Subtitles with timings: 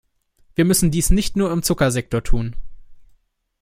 [0.55, 2.55] Wir müssen dies nicht nur im Zuckersektor tun.